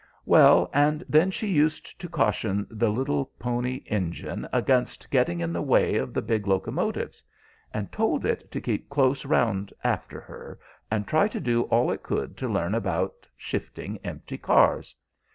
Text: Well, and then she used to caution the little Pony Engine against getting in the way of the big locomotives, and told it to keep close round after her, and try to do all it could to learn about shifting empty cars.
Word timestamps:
Well, 0.25 0.67
and 0.73 1.03
then 1.07 1.29
she 1.29 1.45
used 1.45 2.01
to 2.01 2.09
caution 2.09 2.65
the 2.71 2.89
little 2.89 3.25
Pony 3.37 3.83
Engine 3.85 4.47
against 4.51 5.11
getting 5.11 5.39
in 5.41 5.53
the 5.53 5.61
way 5.61 5.95
of 5.97 6.11
the 6.15 6.23
big 6.23 6.47
locomotives, 6.47 7.21
and 7.71 7.91
told 7.91 8.25
it 8.25 8.49
to 8.51 8.59
keep 8.59 8.89
close 8.89 9.25
round 9.25 9.71
after 9.83 10.19
her, 10.19 10.57
and 10.89 11.05
try 11.05 11.27
to 11.27 11.39
do 11.39 11.61
all 11.65 11.91
it 11.91 12.01
could 12.01 12.35
to 12.37 12.49
learn 12.49 12.73
about 12.73 13.27
shifting 13.37 13.99
empty 13.99 14.39
cars. 14.39 14.95